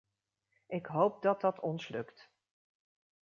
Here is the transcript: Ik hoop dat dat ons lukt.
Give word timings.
Ik 0.67 0.85
hoop 0.85 1.21
dat 1.21 1.41
dat 1.41 1.59
ons 1.59 1.87
lukt. 1.89 2.31